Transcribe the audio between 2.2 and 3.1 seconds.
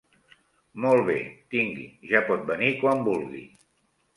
pot venir quan